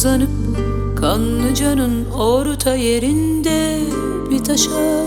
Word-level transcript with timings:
Uzanıp 0.00 0.30
kanlıcanın 1.00 2.10
orta 2.10 2.74
yerinde 2.74 3.78
bir 4.30 4.44
taşa. 4.44 5.06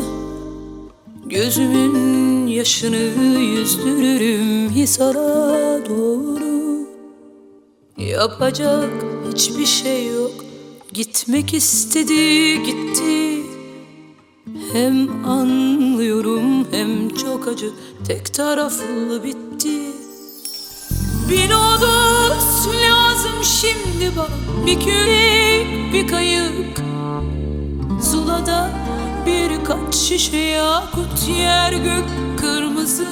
Gözümün 1.25 2.47
yaşını 2.47 3.21
yüzdürürüm 3.41 4.69
Hisar'a 4.69 5.85
doğru. 5.89 6.87
Yapacak 7.97 8.89
hiçbir 9.33 9.65
şey 9.65 10.07
yok. 10.07 10.31
Gitmek 10.93 11.53
istedi 11.53 12.63
gitti. 12.63 13.43
Hem 14.73 15.25
anlıyorum 15.25 16.67
hem 16.71 17.09
çok 17.09 17.47
acı. 17.47 17.71
Tek 18.07 18.33
taraflı 18.33 19.23
bitti. 19.23 19.43
Lodos 21.29 21.49
lazım 21.49 21.62
şimdi 23.63 24.11
bana 24.17 24.65
Bir 24.65 24.79
kürek 24.79 25.93
bir 25.93 26.07
kayık. 26.07 26.77
Zula'da 28.01 28.69
birkaç 29.25 29.95
şişe 29.95 30.37
yakut 30.37 31.29
Yer 31.29 31.71
gök 31.73 32.05
kırmızı. 32.39 33.07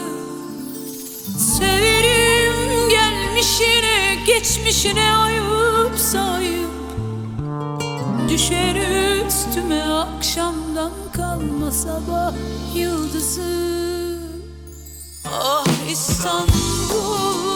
Severim 1.57 2.89
gelmişine 2.89 4.15
geçmişine 4.27 5.13
ayıp 5.13 5.99
sayıp. 5.99 6.71
Düşer 8.29 8.75
üstüme 9.27 9.83
akşamdan 9.83 10.91
kalma 11.13 11.71
sabah 11.71 12.33
yıldızı. 12.75 13.71
Ah 15.25 15.65
İstanbul, 15.91 17.50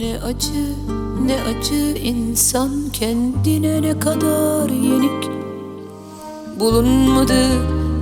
Ne 0.00 0.18
acı 0.24 0.74
ne 1.26 1.36
acı 1.42 1.98
insan 1.98 2.70
kendine 2.92 3.82
ne 3.82 3.98
kadar 3.98 4.68
yenik. 4.68 5.30
Bulunmadı 6.60 7.46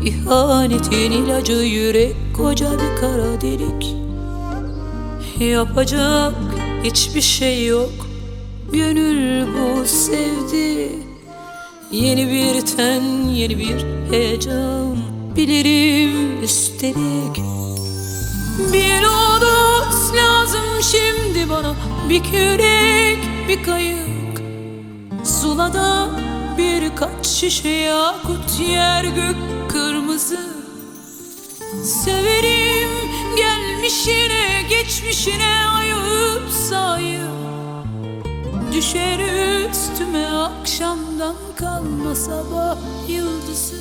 ihanetin 0.05 1.13
ilacı 1.13 1.53
yürek 1.53 2.17
koca 2.37 2.73
bir 2.73 3.01
kara 3.01 3.41
delik. 3.41 3.97
Yapacak 5.41 6.35
hiçbir 6.85 7.21
şey 7.21 7.67
yok 7.67 7.93
Gönül 8.73 9.47
bu 9.47 9.87
sevdi. 9.87 10.93
Yeni 11.93 12.29
bir 12.29 12.77
ten 12.77 13.03
yeni 13.29 13.59
bir 13.59 13.87
heyecan 14.11 14.97
Bilirim 15.37 16.43
üstelik 16.43 17.43
bir 18.73 19.03
lodos 20.09 20.15
lazım 20.15 20.83
şimdi 20.83 21.51
bana 21.51 21.75
Bir 22.09 22.23
kürek 22.23 23.19
bir 23.49 23.63
kayık. 23.63 24.43
Zula'da 25.25 26.09
birkaç 26.59 27.27
şişe 27.27 27.69
yakut 27.69 28.61
Yer 28.61 29.05
gök 29.05 29.37
kırmızı. 29.69 30.39
Severim 31.85 32.89
gelmişine 33.37 34.63
geçmişine 34.69 35.67
ayıp 35.77 36.51
sayıp. 36.69 37.29
Düşer 38.73 39.19
üstüme 39.71 40.27
akşamdan 40.27 41.37
kalma 41.57 42.15
sabah 42.15 42.77
yıldızı. 43.09 43.77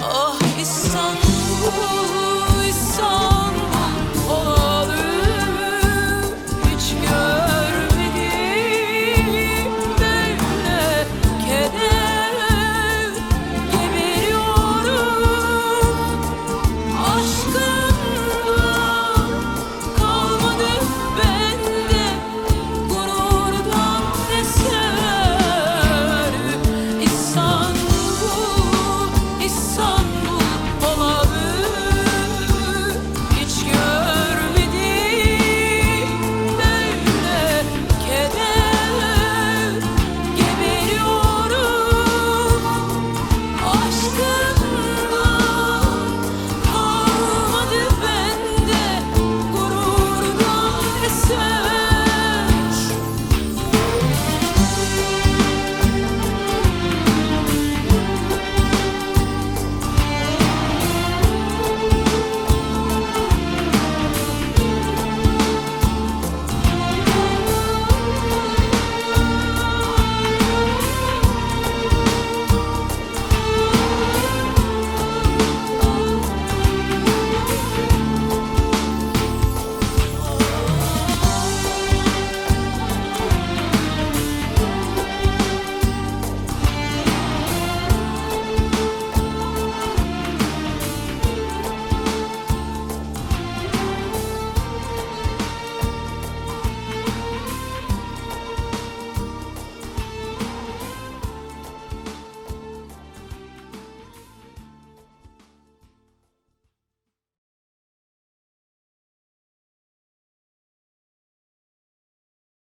Ah 0.00 0.38
İstanbul 0.62 2.03